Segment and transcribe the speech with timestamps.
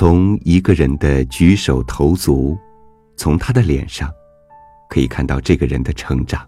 [0.00, 2.58] 从一个人的举手投足，
[3.18, 4.10] 从他的脸上，
[4.88, 6.40] 可以看到这个人的成长。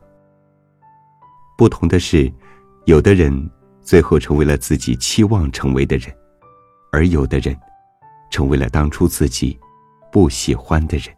[1.58, 2.32] 不同的是，
[2.86, 3.50] 有的人
[3.82, 6.10] 最后成为了自己期望成为的人，
[6.92, 7.54] 而有的人，
[8.30, 9.60] 成为了当初自己
[10.10, 11.14] 不喜欢的人。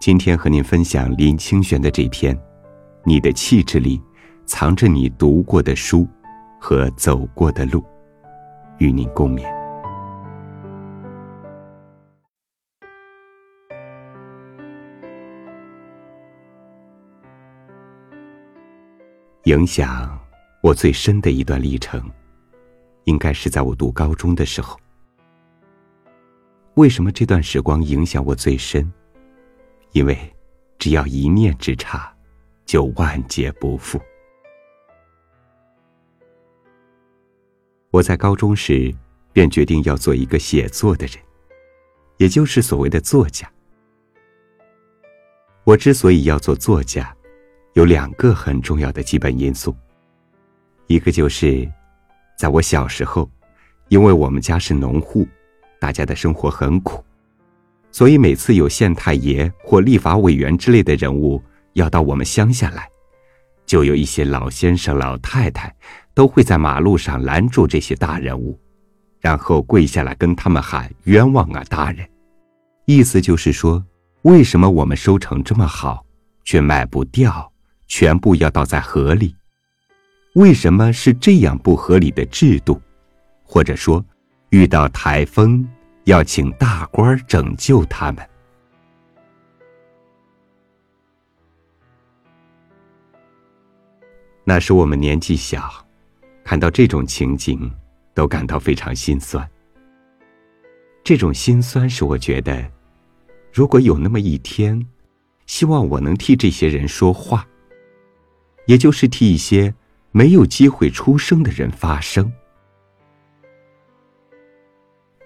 [0.00, 2.36] 今天和您分享林清玄的这篇
[3.02, 4.00] 《你的气质里
[4.46, 6.06] 藏着你读过的书
[6.60, 7.80] 和走过的路》。
[8.78, 9.42] 与您共勉。
[19.44, 20.18] 影响
[20.62, 22.02] 我最深的一段历程，
[23.04, 24.78] 应该是在我读高中的时候。
[26.76, 28.90] 为什么这段时光影响我最深？
[29.92, 30.18] 因为
[30.78, 32.12] 只要一念之差，
[32.64, 34.00] 就万劫不复。
[37.94, 38.92] 我在高中时，
[39.32, 41.16] 便决定要做一个写作的人，
[42.16, 43.48] 也就是所谓的作家。
[45.62, 47.14] 我之所以要做作家，
[47.74, 49.72] 有两个很重要的基本因素。
[50.88, 51.70] 一个就是，
[52.36, 53.30] 在我小时候，
[53.86, 55.24] 因为我们家是农户，
[55.78, 57.00] 大家的生活很苦，
[57.92, 61.40] 所以每次有县太爷或立法委员之类的人物
[61.74, 62.90] 要到我们乡下来，
[63.64, 65.72] 就有一些老先生、老太太。
[66.14, 68.58] 都会在马路上拦住这些大人物，
[69.20, 72.08] 然后跪下来跟他们喊“冤枉啊，大人！”
[72.86, 73.84] 意思就是说，
[74.22, 76.04] 为什么我们收成这么好，
[76.44, 77.52] 却卖不掉，
[77.88, 79.34] 全部要倒在河里？
[80.34, 82.80] 为什么是这样不合理的制度？
[83.42, 84.04] 或者说，
[84.50, 85.68] 遇到台风
[86.04, 88.24] 要请大官拯救他们？
[94.44, 95.83] 那时我们年纪小。
[96.44, 97.72] 看到这种情景，
[98.12, 99.48] 都感到非常心酸。
[101.02, 102.70] 这种心酸使我觉得，
[103.52, 104.86] 如果有那么一天，
[105.46, 107.46] 希望我能替这些人说话，
[108.66, 109.74] 也就是替一些
[110.12, 112.30] 没有机会出生的人发声。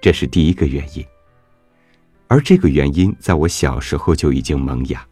[0.01, 1.05] 这是第一个原因，
[2.29, 5.05] 而这个原因在我小时候就已经萌芽。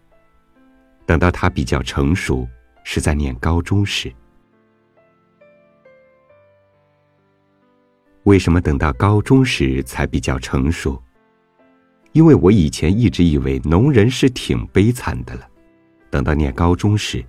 [1.05, 2.49] 等到它比较成熟，
[2.85, 4.13] 是在念高中时。
[8.27, 11.01] 为什么等到高中时才比较成熟？
[12.11, 15.47] 因为我以前一直以为农人是挺悲惨的了。
[16.11, 17.25] 等到念高中时，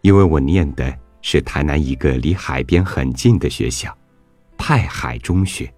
[0.00, 3.94] 因为我念的是台南一个离海边很近的学校——
[4.56, 5.70] 派海中学，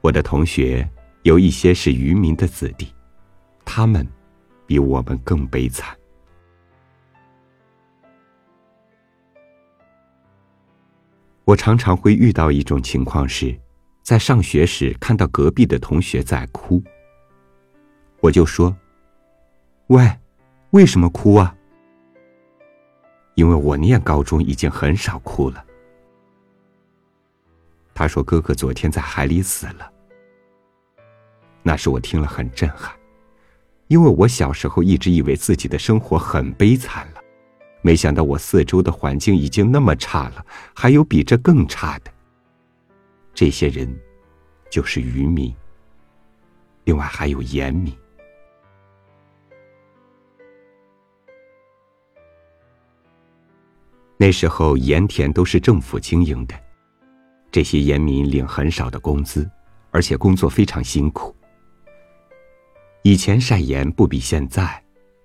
[0.00, 0.88] 我的同学
[1.22, 2.88] 有一些是渔民的子弟，
[3.66, 4.06] 他们
[4.66, 5.94] 比我们更悲惨。
[11.44, 13.58] 我常常会遇到一种情况是，
[14.02, 16.82] 在上学时看到隔壁的同学在哭，
[18.20, 18.76] 我就说
[19.88, 20.08] ：“喂，
[20.70, 21.54] 为什么哭啊？”
[23.34, 25.64] 因为我念高中已经很少哭了。
[27.94, 29.90] 他说：“哥哥昨天在海里死了。”
[31.64, 32.94] 那时我听了很震撼，
[33.88, 37.06] 因为我小时候一直以为自己的生活很悲惨。
[37.82, 42.10] 没想到我四周的环境已经那么差了，还有比这更差的。
[43.34, 43.92] 这些人，
[44.70, 45.52] 就是渔民。
[46.84, 47.92] 另外还有盐民。
[54.16, 56.54] 那时候盐田都是政府经营的，
[57.50, 59.50] 这些盐民领很少的工资，
[59.90, 61.34] 而且工作非常辛苦。
[63.02, 64.80] 以前晒盐不比现在，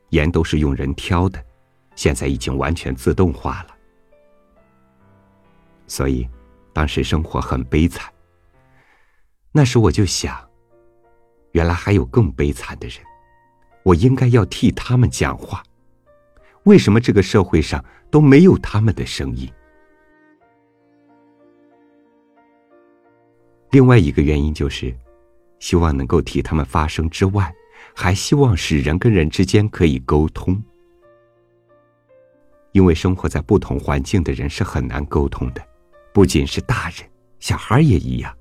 [0.09, 1.43] 盐都是用人挑的。
[1.97, 3.75] 现在已经完全自动化了，
[5.87, 6.25] 所以
[6.71, 8.13] 当时生活很悲惨。
[9.51, 10.39] 那时我就想，
[11.53, 12.99] 原来还有更悲惨的人，
[13.81, 15.63] 我应该要替他们讲话。
[16.65, 19.51] 为什么这个社会上都没有他们的声音？
[23.71, 24.95] 另外一个原因就是，
[25.57, 27.51] 希望能够替他们发声之外，
[27.95, 30.61] 还希望使人跟人之间可以沟通。
[32.71, 35.65] 因为生活在不同环境的人是很难沟通的，
[36.13, 37.09] 不仅是大人，
[37.39, 38.35] 小孩也一样。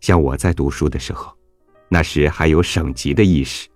[0.00, 1.36] 像我在读书的时候，
[1.88, 3.68] 那时还有省级的意识。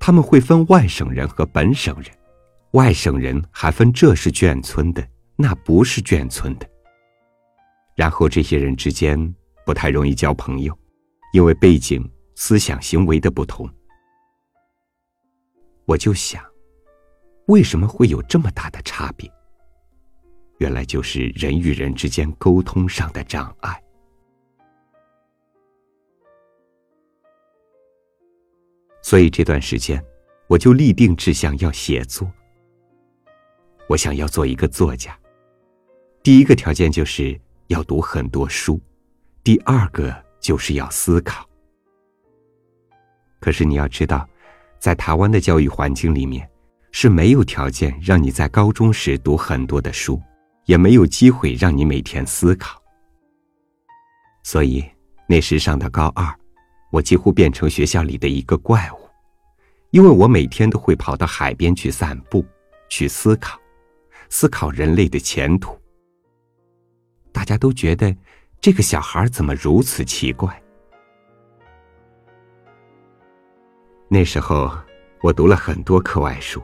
[0.00, 2.10] 他们会分外省人和本省人，
[2.72, 5.06] 外省人还分这是眷村的，
[5.36, 6.68] 那不是眷村的。
[7.94, 9.34] 然后这些人之间
[9.64, 10.76] 不太容易交朋友，
[11.32, 13.70] 因为背景、思想、行为的不同。
[15.86, 16.44] 我就想。
[17.46, 19.30] 为什么会有这么大的差别？
[20.58, 23.82] 原来就是人与人之间沟通上的障碍。
[29.02, 30.02] 所以这段时间
[30.46, 32.30] 我就立定志向要写作。
[33.86, 35.14] 我想要做一个作家。
[36.22, 38.80] 第一个条件就是要读很多书。
[39.42, 41.46] 第二个就是要思考。
[43.40, 44.26] 可是你要知道
[44.78, 46.48] 在台湾的教育环境里面
[46.96, 50.22] 是没有条件让你在高中时读很多的书，
[50.66, 52.80] 也没有机会让你每天思考。
[54.44, 54.88] 所以
[55.26, 56.32] 那时上的高二，
[56.92, 59.10] 我几乎变成学校里的一个怪物，
[59.90, 62.46] 因为我每天都会跑到海边去散步，
[62.88, 63.58] 去思考，
[64.28, 65.76] 思考人类的前途。
[67.32, 68.16] 大家都觉得
[68.60, 70.62] 这个小孩怎么如此奇怪。
[74.08, 74.70] 那时候，
[75.22, 76.62] 我读了很多课外书。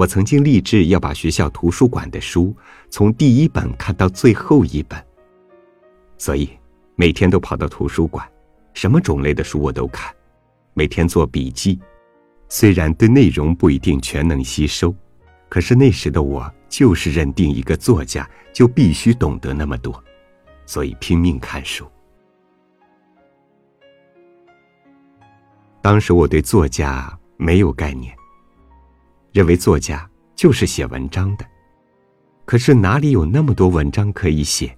[0.00, 2.56] 我曾经立志要把学校图书馆的书
[2.88, 4.98] 从第一本看到最后一本，
[6.16, 6.48] 所以
[6.96, 8.26] 每天都跑到图书馆，
[8.72, 10.10] 什么种类的书我都看，
[10.72, 11.78] 每天做笔记。
[12.48, 14.94] 虽然对内容不一定全能吸收，
[15.50, 20.02] 可是那时的我就是认定一个作家就必须懂得那么多，
[20.64, 21.86] 所以拼命看书。
[25.82, 28.16] 当时我对作家没有概念，
[29.32, 31.46] 认为作家就是写文章的。
[32.44, 34.76] 可是哪里有那么多文章可以写？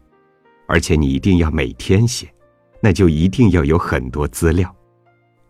[0.67, 2.33] 而且你一定要每天写，
[2.81, 4.75] 那就一定要有很多资料，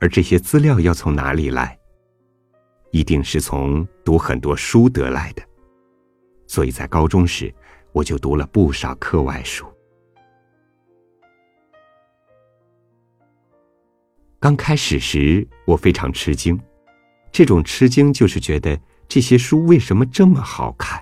[0.01, 1.79] 而这些资料要从哪里来？
[2.91, 5.43] 一定是从读很多书得来的。
[6.47, 7.53] 所以在高中时，
[7.93, 9.67] 我就读了不少课外书。
[14.39, 16.61] 刚开始时，我非常吃惊，
[17.31, 18.79] 这种吃惊就是觉得
[19.13, 20.99] 这些书为什么这么好看，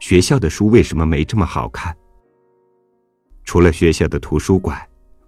[0.00, 1.96] 学校的书为什么没这么好看？
[3.44, 4.76] 除了学校的图书馆，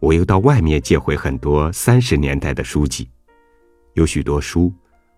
[0.00, 3.08] 我又到外面借回很多三十年代的书籍，
[3.92, 4.74] 有许多书，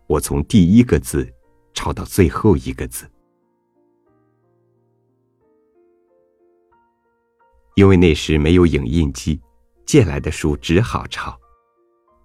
[0.08, 1.26] 我从第一个字
[1.72, 3.10] 抄到最后一个字，
[7.76, 9.40] 因为那时没有影印机，
[9.86, 11.34] 借来的书只好抄。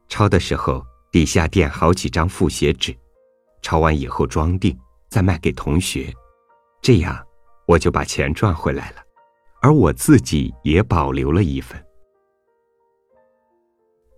[0.09, 2.93] 抄的时候，底下垫好几张复写纸，
[3.65, 4.77] 抄完以后装订，
[5.09, 6.13] 再卖给同学，
[6.83, 7.25] 这样
[7.65, 8.97] 我就把钱赚回来了，
[9.59, 11.83] 而我自己也保留了一份。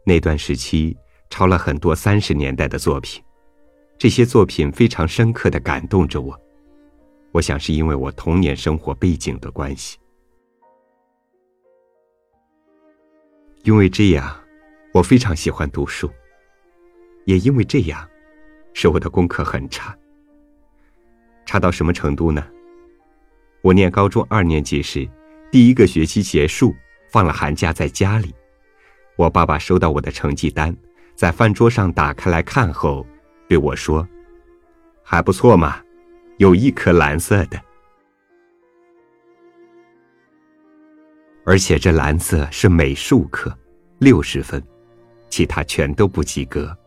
[0.06, 0.98] 那段时期
[1.30, 3.24] 抄了很多三十年代的作品，
[3.98, 6.38] 这些作品非常深刻的感动着我，
[7.32, 9.98] 我想是因为我童年生活背景的关系，
[13.64, 14.38] 因为这样。
[14.94, 16.12] 我非常喜欢读书，
[17.26, 18.06] 也因为这样，
[18.80, 19.98] 使我的功课很差。
[21.48, 22.46] 差到什么程度呢？
[23.64, 25.10] 我念高中二年级时，
[25.52, 26.76] 第一个学期结束，
[27.12, 28.36] 放了寒假在家里，
[29.16, 30.78] 我爸爸收到我的成绩单，
[31.16, 33.04] 在饭桌上打开来看后，
[33.50, 34.08] 对我说
[35.02, 35.82] ：“还不错嘛，
[36.38, 37.60] 有一颗蓝色的，
[41.44, 43.52] 而且这蓝色是美术课，
[43.98, 44.64] 六十分。”
[45.30, 46.78] 其他全都不及格。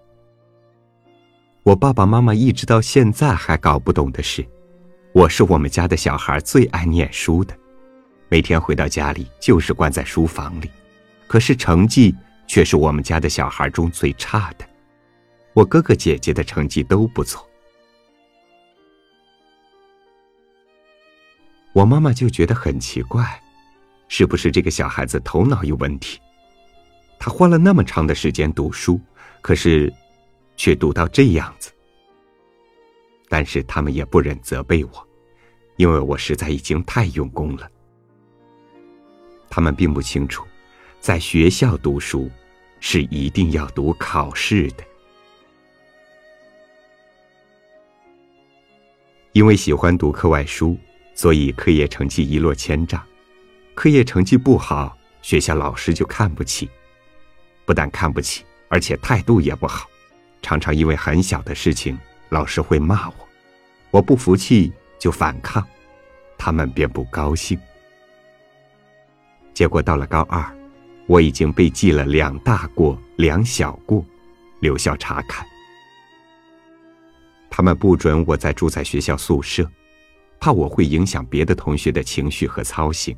[1.62, 4.44] 我爸爸妈妈一直到现在还搞不懂的是，
[5.12, 7.54] 我是我们家的小孩最爱念书的，
[8.30, 10.70] 每天回到家里就是关在书房里，
[11.26, 12.14] 可是成绩
[12.46, 14.64] 却是我们家的小孩中最差的。
[15.52, 17.46] 我哥哥姐姐的成绩都不错，
[21.74, 23.38] 我妈妈就觉得很奇怪，
[24.08, 26.18] 是不是这个小孩子头脑有问题？
[27.18, 28.98] 他花了那么长的时间读书，
[29.42, 29.92] 可是，
[30.60, 31.72] 却读到这样子。
[33.30, 35.08] 但是他们也不忍责备我，
[35.76, 37.66] 因为我实在已经太用功了。
[39.48, 40.46] 他们并不清楚，
[41.00, 42.30] 在学校读书
[42.78, 44.84] 是一定要读考试的。
[49.32, 50.76] 因为喜欢读课外书，
[51.14, 53.02] 所以课业成绩一落千丈。
[53.74, 56.68] 课业成绩不好，学校老师就看不起。
[57.64, 59.89] 不但看不起，而且态度也不好，
[60.42, 61.98] 常常因为很小的事情，
[62.30, 63.14] 老师会骂我，
[63.90, 65.66] 我不服气就反抗，
[66.38, 67.58] 他们便不高兴。
[69.54, 70.44] 结果到了高二，
[71.06, 74.04] 我已经被记了两大过两小过，
[74.60, 75.46] 留校查看。
[77.50, 79.68] 他们不准我再住在学校宿舍，
[80.38, 83.16] 怕我会影响别的同学的情绪和操行，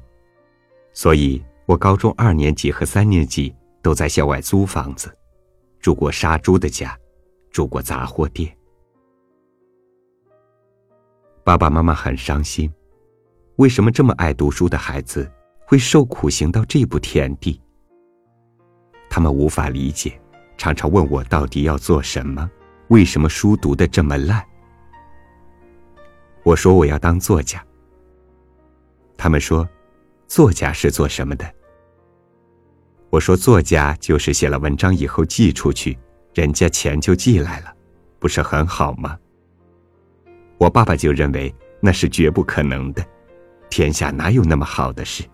[0.92, 3.54] 所以我高中二年级和三年级。
[3.84, 5.12] 都在校外租房子，
[5.80, 6.96] 住过杀猪的家，
[7.52, 8.50] 住过杂货店。
[11.44, 12.72] 爸爸妈妈很伤心，
[13.56, 15.30] 为什么这么爱读书的孩子
[15.66, 17.60] 会受苦行到这步田地？
[19.10, 20.18] 他们无法理解，
[20.56, 22.50] 常常问我到底要做什么，
[22.88, 24.42] 为什么书读的这么烂。
[26.42, 27.64] 我说我要当作家。
[29.16, 29.68] 他们说，
[30.26, 31.44] 作家是做什么的？
[33.10, 35.98] 我说作家就是写了文章以后寄出去，
[36.34, 37.72] 人家钱就寄来了，
[38.18, 39.18] 不是很好吗？
[40.58, 43.04] 我爸爸就认为那是绝不可能的，
[43.68, 45.24] 天下哪有那么好的事？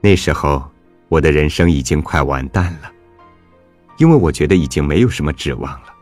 [0.00, 0.68] 那时候，
[1.08, 2.90] 我的人生已经快完蛋了，
[3.98, 5.94] 因为我觉得已经没有什么指望了。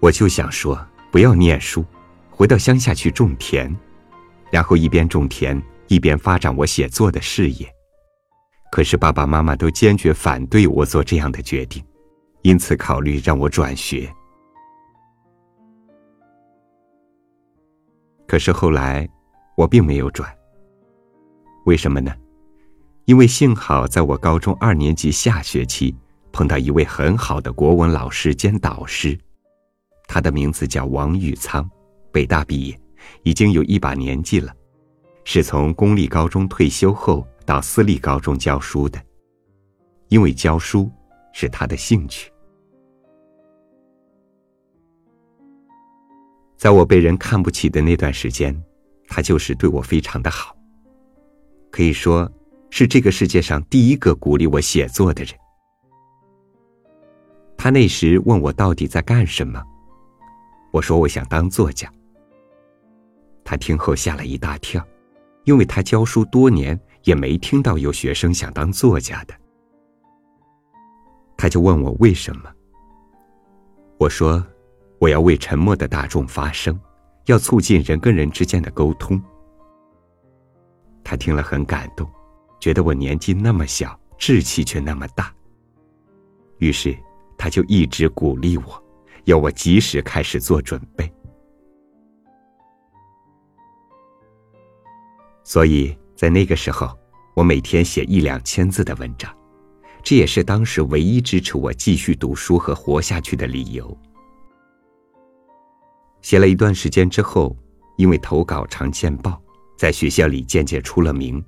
[0.00, 1.84] 我就想说，不要念书，
[2.30, 3.70] 回到乡下去种田，
[4.50, 7.70] 然后一边种田一边发展我写作的事业。
[8.70, 11.84] 可是爸爸妈妈都坚决反对我做这样的决定，
[12.42, 14.10] 因此考虑让我转学。
[18.28, 19.08] 可是后来，
[19.56, 20.32] 我并没有转。
[21.66, 22.14] 为什么呢？
[23.06, 25.92] 因为幸好在我高中二年级下学期
[26.30, 29.18] 碰到一位很好的国文老师兼导师，
[30.06, 31.68] 他的名字叫王玉仓，
[32.12, 32.80] 北大毕业，
[33.24, 34.54] 已经有一把年纪了，
[35.24, 39.00] 是从公立高中退休后到私立高中教书的，
[40.08, 40.90] 因为教书
[41.32, 42.32] 是他的兴趣。
[46.56, 48.54] 在我被人看不起的那段时间，
[49.08, 50.56] 他就是对我非常的好，
[51.70, 52.30] 可以说。
[52.72, 55.34] 是这个世界上第一个鼓励我写作的人。
[57.58, 59.60] 他那时问我到底在干什么，
[60.70, 61.92] 我说我想当作家。
[63.42, 64.86] 他听后吓了一大跳，
[65.42, 69.34] 因为他教书多年也没听到有学生想当作家的。
[71.36, 72.52] 他就问我为什么。
[73.98, 74.44] 我说
[74.98, 76.78] 我要为沉默的大众发声，
[77.26, 79.20] 要促进人跟人之间的沟通。
[81.02, 82.08] 他听了很感动。
[82.60, 85.34] 觉得我年纪那么小，志气却那么大。
[86.58, 86.94] 于是，
[87.38, 88.84] 他就一直鼓励我，
[89.24, 91.10] 要我及时开始做准备。
[95.42, 96.94] 所以在那个时候，
[97.32, 99.34] 我每天写一两千字的文章，
[100.02, 103.98] 这也是当时唯一支持我继续读书和活下去的理由。
[106.20, 107.56] 写了一段时间之后，
[107.96, 109.40] 因为投稿常见报，
[109.78, 111.42] 在学校里渐渐出了名。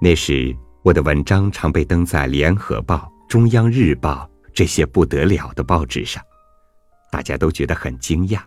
[0.00, 0.52] 那时，
[0.82, 2.96] 我的文章常被登在《联合报》
[3.30, 6.20] 《中央日报》这些不得了的报纸上，
[7.12, 8.40] 大家都觉得很惊讶，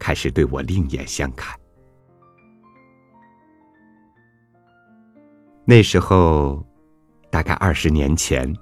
[0.00, 1.56] 开始对我另眼相看。
[5.64, 6.64] 那时候，
[7.30, 8.54] 大概二十年前，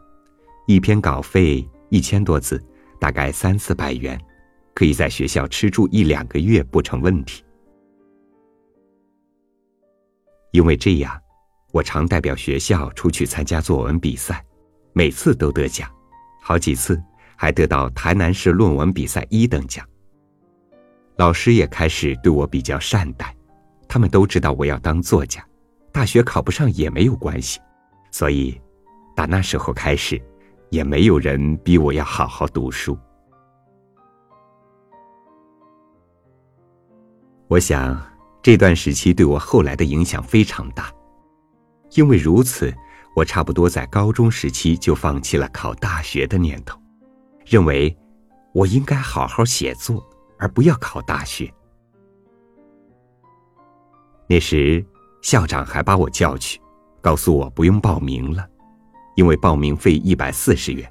[0.66, 2.62] 一篇稿费一千多字，
[3.00, 4.20] 大概三四百元，
[4.74, 7.44] 可以在学校吃住一两个月不成问题。
[10.52, 11.18] 因为这样。
[11.72, 14.44] 我常代表学校出去参加作文比赛，
[14.92, 15.90] 每次都得奖，
[16.42, 17.02] 好几次
[17.34, 19.82] 还得到台南市论文比赛一等奖。
[21.16, 23.34] 老师也开始对我比较善待，
[23.88, 25.42] 他们都知道我要当作家，
[25.92, 27.60] 大学考不上也没有关系，
[28.10, 28.58] 所以
[29.14, 30.20] 打那时候开始，
[30.70, 32.98] 也没有人逼我要好好读书。
[37.46, 38.00] 我想
[38.42, 40.90] 这段时期对我后来的影响非常大。
[41.94, 42.72] 因为如此，
[43.14, 46.80] 我差不多在高中时期就放弃了考大学的念头，
[47.44, 47.94] 认为
[48.54, 50.02] 我应该好好写作，
[50.38, 51.52] 而不要考大学。
[54.26, 54.82] 那时
[55.22, 56.60] 校长还把我叫去，
[57.00, 58.46] 告诉我不用报名了，
[59.16, 60.90] 因为报名费一百四十元。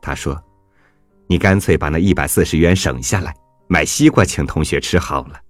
[0.00, 0.40] 他说
[1.26, 3.34] ：“你干脆把那一百四十元省下来，
[3.68, 5.40] 买西瓜请同学吃好了。”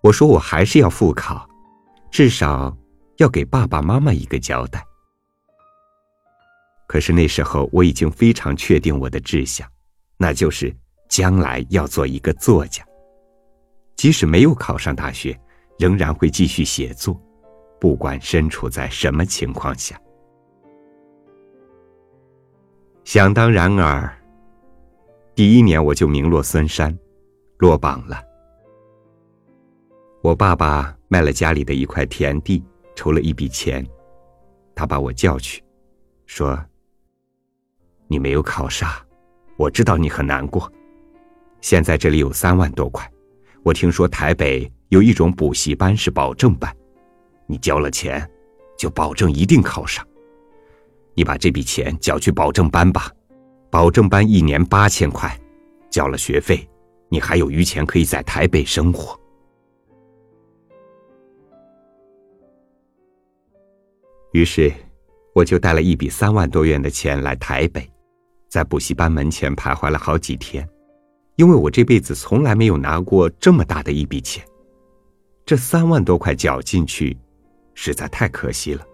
[0.00, 1.46] 我说我还是要复考，
[2.10, 2.74] 至少
[3.18, 4.82] 要给爸爸妈妈一个交代。
[6.86, 9.68] 可是那时候我已经非常确定我的志向，
[10.16, 10.74] 那就是
[11.08, 12.86] 将来要做一个作家。
[13.96, 15.38] 即使没有考上大学，
[15.78, 17.20] 仍然会继续写作，
[17.80, 19.98] 不管身处在什么情况下。
[23.04, 24.12] 想当然尔，
[25.34, 26.96] 第一年我就名落孙山，
[27.58, 28.22] 落榜了。
[30.22, 32.62] 我爸爸卖了家里的一块田地，
[32.94, 33.86] 筹了一笔钱，
[34.74, 35.62] 他把我叫去，
[36.26, 36.58] 说
[38.08, 38.90] ：“你没有考上，
[39.56, 40.70] 我知道你很难过。
[41.60, 43.08] 现在这里有三万多块，
[43.66, 46.72] 我听说台北有一种补习班是保证班，
[47.48, 48.24] 你交了钱，
[48.78, 50.06] 就保证一定考上。
[51.14, 53.10] 你把这笔钱交去保证班吧，
[53.68, 55.36] 保证班一年八千块，
[55.90, 56.64] 交了学费，
[57.08, 59.18] 你还有余钱可以在台北生活。”
[64.30, 64.72] 于是，
[65.34, 67.90] 我就带了一笔三万多元的钱来台北，
[68.48, 70.64] 在补习班门前徘徊了好几天，
[71.36, 74.44] 因为我这辈子从来没有拿过这么大的一笔钱。
[75.44, 77.16] 这三万多块缴进去，
[77.74, 78.84] 实在太可惜了。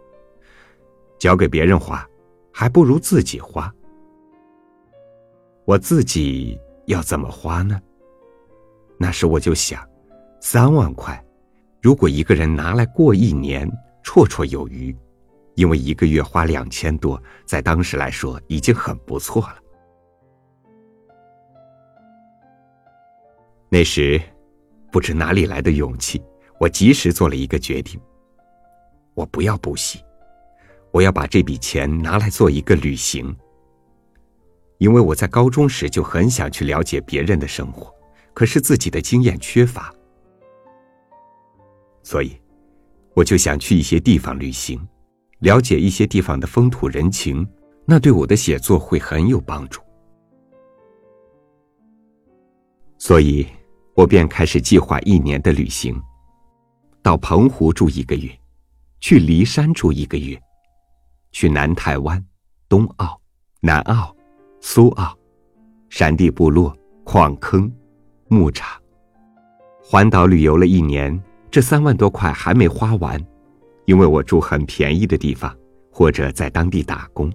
[1.19, 2.07] 交给别人花，
[2.53, 3.73] 还不如自己花。
[5.65, 7.81] 我自己要怎么花呢？
[8.99, 9.89] 那时我就想，
[10.41, 11.25] 三万块，
[11.81, 13.71] 如果一个人拿来过一年，
[14.05, 14.95] 绰绰有余。
[15.55, 19.62] 因为一个月花两千多，在当时来说已经很不错了。
[23.73, 24.21] 那时，
[24.91, 26.23] 不知哪里来的勇气，
[26.61, 27.99] 我及时做了一个决定：
[29.15, 29.99] 我不要补习，
[30.91, 33.35] 我要把这笔钱拿来做一个旅行。
[34.77, 37.91] 因为我在高中时就很想去了解别人的生活，
[38.35, 39.91] 可是自己的经验缺乏，
[42.03, 42.39] 所以
[43.15, 44.79] 我就想去一些地方旅行。
[45.39, 47.49] 了解一些地方的风土人情，
[47.87, 49.81] 那对我的写作会很有帮助。
[52.99, 53.45] 所以，
[53.95, 56.01] 我便开始计划一年的旅行：
[57.03, 58.31] 到澎湖住一个月，
[59.01, 60.41] 去骊山住一个月，
[61.31, 62.25] 去南台湾、
[62.69, 63.21] 东澳、
[63.61, 64.15] 南澳、
[64.61, 65.15] 苏澳、
[65.91, 67.71] 山地部落、矿坑、
[68.29, 68.81] 牧场，
[69.83, 73.23] 环岛旅游了一年，这三万多块还没花完。
[73.85, 75.55] 因为我住很便宜的地方，
[75.91, 77.31] 或者在当地打工。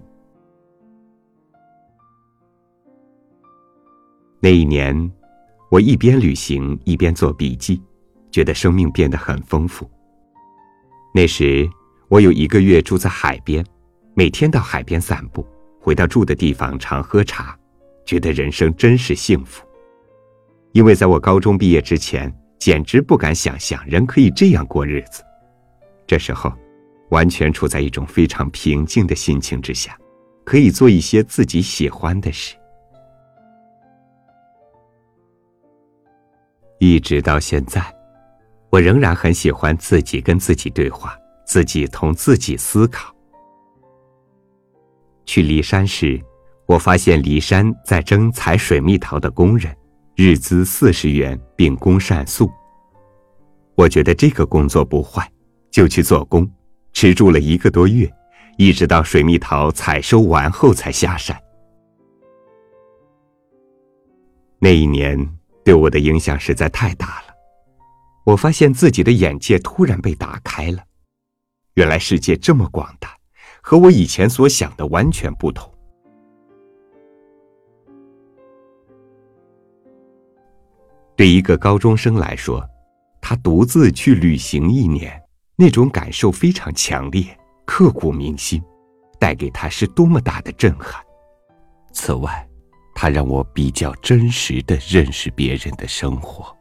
[4.40, 5.12] 那一年，
[5.70, 7.82] 我一边旅行一边做笔记，
[8.30, 9.88] 觉得生命变得很丰富。
[11.14, 11.68] 那时，
[12.08, 13.64] 我有一个月住在海边，
[14.14, 15.46] 每天到海边散步，
[15.78, 17.54] 回到住的地方常喝茶，
[18.06, 19.62] 觉得人生真是幸福。
[20.72, 25.22] 因为在我高中毕业之前，简直不敢想象人可以这样过日子。
[26.06, 26.50] 这时候，
[27.10, 29.94] 完全处在一种非常平静的心情之下，
[30.44, 32.54] 可以做一些自己喜欢的事。
[36.78, 37.82] 一直到现在，
[38.70, 43.14] 我仍然很喜欢自己跟自己对话，自己同自己思考。
[45.26, 46.20] 去骊山时，
[46.66, 49.76] 我发现骊山在征采水蜜桃的工人，
[50.16, 52.50] 日资四十元，并供膳宿。
[53.74, 55.30] 我觉得这个工作不坏。
[55.70, 56.50] 就去做工，
[56.94, 58.10] 吃住了一个多月，
[58.56, 61.38] 一直到水蜜桃采收完后才下山。
[64.58, 65.37] 那一年
[65.68, 67.34] 对我的影响实在太大了，
[68.24, 70.82] 我发现自己的眼界突然被打开了，
[71.74, 73.14] 原来世界这么广大，
[73.60, 75.70] 和我以前所想的完全不同。
[81.14, 82.66] 对一个高中生来说，
[83.20, 85.22] 他独自去旅行一年。
[85.54, 88.62] 那种感受非常强烈，刻骨铭心，
[89.18, 91.04] 带给他是多么大的震撼。
[91.92, 92.47] 此外，
[93.00, 96.52] 他让我比较真实的认识别人的生活。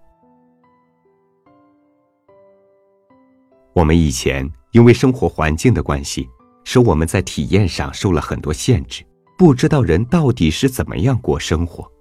[3.74, 6.30] 我们以前因为生活环境的关系，
[6.64, 9.04] 使我们在体验上受了很多限制，
[9.36, 11.92] 不知道人到底是怎么样过生活。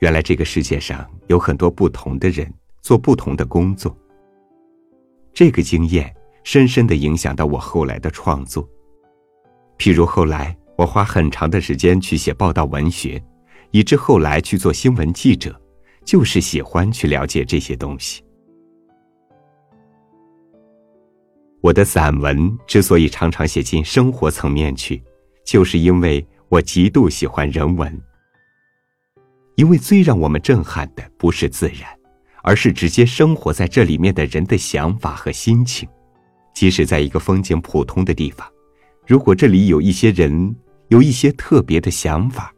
[0.00, 3.96] 原来这个世界上有很多不同的人，做不同的工作。
[5.32, 8.68] 这个经验深深的影响到我后来的创作。
[9.78, 13.20] 譬如后来我花很长的时间去写报道文学，
[13.72, 15.60] 以致后来去做新闻记者，
[16.04, 18.22] 就是喜欢去了解这些东西。
[21.60, 25.02] 我的散文之所以常常写进生活层面去，
[25.44, 28.00] 就是因为我极度喜欢人文。
[29.56, 31.98] 因为最让我们震撼的不是自然。
[32.44, 35.86] 而是直接生活在这里面的人的想法和心情，
[36.54, 38.48] 即使在一个风景普通的地方，
[39.06, 40.54] 如果这里有一些人
[40.88, 42.52] 有一些特别的想法，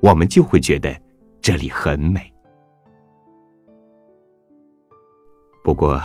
[0.00, 0.94] 我们就会觉得
[1.40, 2.32] 这里很美。
[5.64, 6.00] 不过，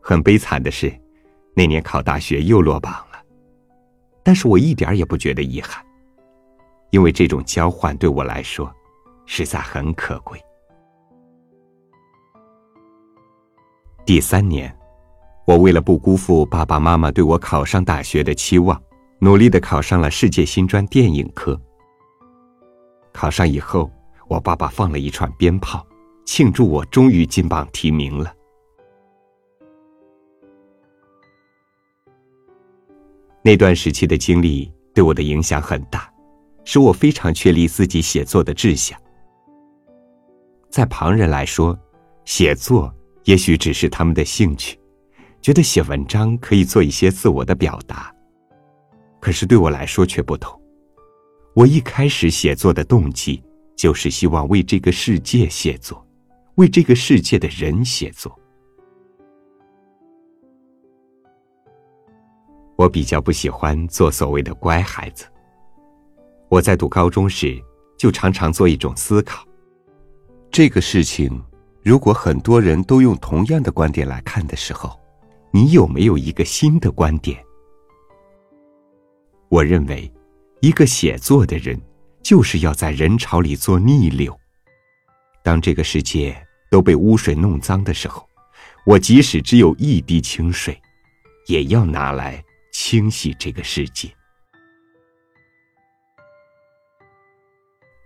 [0.00, 0.92] 很悲惨的是，
[1.54, 3.18] 那年考大学又落榜了，
[4.22, 5.84] 但是我一点也不觉得遗憾，
[6.90, 8.72] 因为这种交换对我来说，
[9.26, 10.38] 实在很可贵。
[14.06, 14.74] 第三年，
[15.46, 18.80] 我为了不辜负爸爸妈妈对我考上大学的期望，
[19.20, 21.60] 努力的考上了世界新专电影科。
[23.12, 23.90] 考上以后，
[24.28, 25.86] 我爸爸放了一串鞭炮，
[26.24, 28.32] 庆祝我终于金榜题名了。
[33.42, 36.12] 那段时期的经历对我的影响很大，
[36.64, 39.00] 使我非常确立自己写作的志向。
[40.70, 41.78] 在旁人来说，
[42.24, 42.94] 写作。
[43.24, 44.78] 也许只是他们的兴趣，
[45.42, 48.10] 觉得写文章可以做一些自我的表达，
[49.20, 50.60] 可是对我来说却不同。
[51.54, 53.42] 我一开始写作的动机，
[53.76, 56.06] 就是希望为这个世界写作，
[56.54, 58.38] 为这个世界的人写作。
[62.76, 65.24] 我比较不喜欢做所谓的乖孩子。
[66.48, 67.60] 我在读高中时，
[67.96, 69.44] 就常常做一种思考：
[70.50, 71.42] 这个事情，
[71.82, 74.96] 如果很多人都用同样的观点来看的时候，
[75.50, 77.44] 你有没有一个新的观点？
[79.48, 80.12] 我认为，
[80.60, 81.80] 一个写作的人，
[82.22, 84.38] 就是要在人潮里做逆流。
[85.42, 86.36] 当这个世界
[86.70, 88.28] 都被污水弄脏的时候，
[88.84, 90.78] 我即使只有一滴清水，
[91.46, 94.10] 也要拿来清洗这个世界。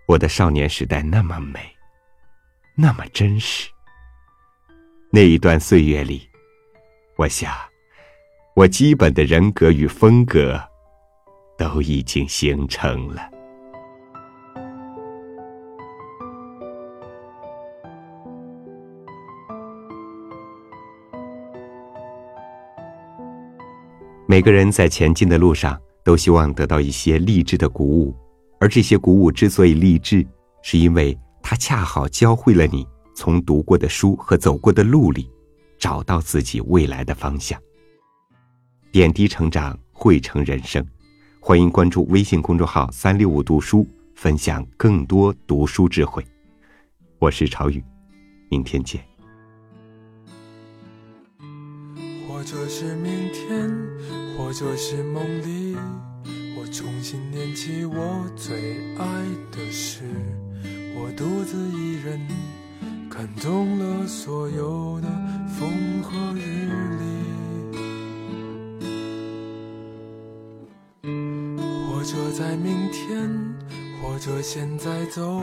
[0.07, 1.61] 我的少年时代那么美，
[2.76, 3.68] 那么真实。
[5.11, 6.28] 那一段岁月里，
[7.16, 7.52] 我想，
[8.55, 10.71] 我基本的人格与风格。
[11.62, 13.22] 都已经形成了。
[24.27, 28.12] 每个人在前进的路上，都希望得到一些励志的鼓舞，
[28.59, 30.27] 而这些鼓舞之所以励志，
[30.62, 35.31] 是因为它恰好教会了你从读过的书和走过的路里，
[35.79, 37.61] 找到自己未来的方向。
[38.90, 40.85] 点滴成长，汇成人生。
[41.44, 46.24] 欢迎关注微信公众号“三六五读书”，分享更多读书智慧。
[47.18, 47.83] 我是朝雨，
[48.48, 49.02] 明天见。
[52.28, 53.68] 或者是明天，
[54.38, 55.76] 或者是梦里，
[56.57, 59.05] 我重新念起我最爱
[59.50, 60.05] 的事。
[60.94, 62.20] 我独自一人，
[63.11, 65.09] 看懂了所有的
[65.48, 65.68] 风
[66.05, 66.68] 和日
[67.00, 67.32] 丽。
[72.03, 73.31] 者在明天，
[74.03, 75.41] 或者现在走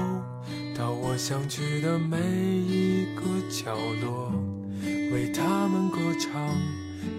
[0.78, 4.32] 到我想去的每一个角落，
[4.84, 6.32] 为他们歌唱，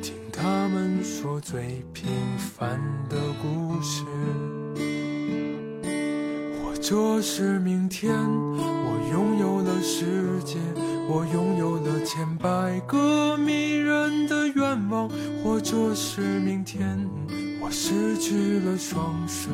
[0.02, 4.04] 听他们说最平凡的故事。
[6.62, 10.58] 或者是明天，我拥有了世界，
[11.08, 15.08] 我拥有了千百个迷人的愿望。
[15.42, 17.08] 或者是明天。
[17.60, 19.50] 我失去了双手，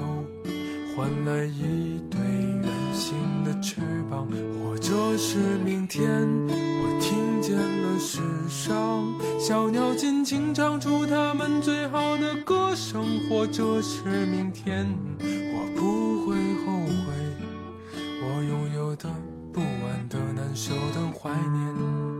[0.94, 3.14] 换来一对圆形
[3.44, 4.26] 的翅膀，
[4.62, 9.04] 或者是明天，我听见了世上
[9.38, 14.86] 小鸟尽情唱出它们最好的歌声，或者是明天，
[15.20, 17.12] 我不会后悔
[18.22, 19.10] 我拥有的
[19.52, 22.15] 不安的难受的怀念。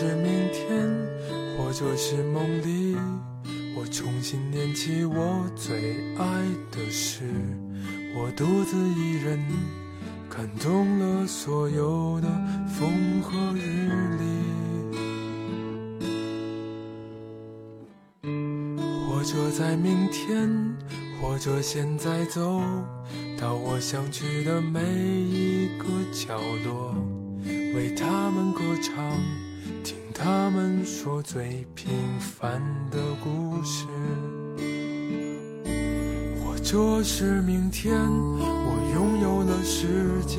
[0.00, 0.88] 是明天，
[1.58, 2.96] 或者是梦里，
[3.76, 6.24] 我重新念起我最爱
[6.70, 7.20] 的事。
[8.16, 9.38] 我独自一人，
[10.30, 12.28] 看懂了所有的
[12.66, 14.24] 风和日丽。
[19.06, 20.48] 或者在明天，
[21.20, 22.62] 或者现在走
[23.38, 26.94] 到我想去的每一个角落，
[27.74, 28.96] 为他们歌唱。
[29.82, 33.86] 听他们说最平凡的故事，
[36.38, 40.38] 或者是明天，我拥有了世界，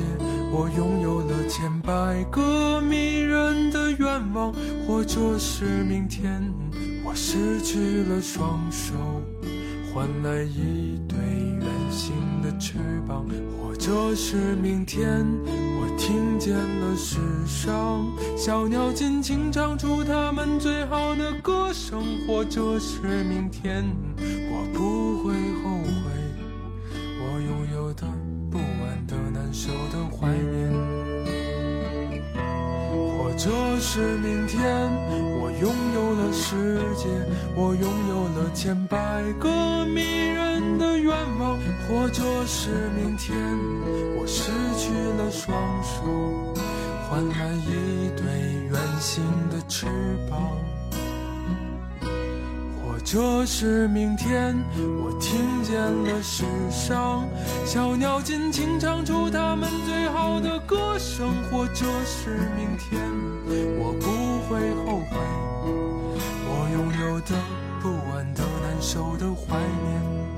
[0.52, 4.52] 我拥有了千百个迷人的愿望，
[4.86, 6.42] 或者是明天，
[7.04, 8.94] 我失去了双手，
[9.92, 12.74] 换来一对圆形的翅
[13.06, 13.26] 膀，
[13.60, 15.26] 或者是明天。
[15.96, 23.84] 听见了世上小鸟尽情唱出它们最好的歌声，或者是明天，
[24.50, 26.10] 我不会后悔
[27.20, 28.06] 我拥有的
[28.50, 30.72] 不完的难受的怀念。
[32.84, 33.50] 或者
[33.80, 34.60] 是明天，
[35.40, 35.72] 我拥
[36.14, 37.08] 了世界，
[37.54, 43.36] 我拥有了千百个迷人的愿望，或者是明天，
[44.18, 46.54] 我失去了双手，
[47.08, 48.24] 换来一对
[48.70, 49.86] 圆形的翅
[50.30, 50.40] 膀。
[52.84, 57.26] 或者是明天，我听见了世上
[57.66, 60.58] 小鸟尽情唱出它们最好的。
[60.64, 63.00] 歌声，或者是明天，
[63.78, 64.08] 我不
[64.48, 65.41] 会后悔。
[67.14, 67.36] 我的、
[67.82, 70.31] 不安的、难受的、怀念。